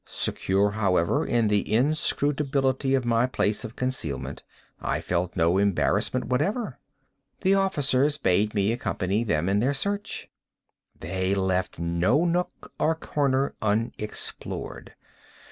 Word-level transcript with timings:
Secure, 0.07 0.71
however, 0.71 1.27
in 1.27 1.47
the 1.47 1.71
inscrutability 1.71 2.95
of 2.95 3.05
my 3.05 3.27
place 3.27 3.63
of 3.63 3.75
concealment, 3.75 4.41
I 4.79 4.99
felt 4.99 5.35
no 5.35 5.59
embarrassment 5.59 6.25
whatever. 6.25 6.79
The 7.41 7.53
officers 7.53 8.17
bade 8.17 8.55
me 8.55 8.71
accompany 8.71 9.23
them 9.23 9.47
in 9.47 9.59
their 9.59 9.75
search. 9.75 10.27
They 10.99 11.35
left 11.35 11.77
no 11.77 12.25
nook 12.25 12.73
or 12.79 12.95
corner 12.95 13.53
unexplored. 13.61 14.95